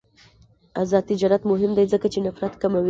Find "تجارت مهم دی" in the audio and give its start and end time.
1.11-1.85